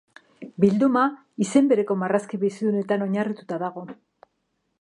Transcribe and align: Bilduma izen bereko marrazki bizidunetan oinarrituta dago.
Bilduma 0.63 1.03
izen 1.45 1.69
bereko 1.73 1.99
marrazki 2.05 2.41
bizidunetan 2.47 3.07
oinarrituta 3.09 3.61
dago. 3.67 3.89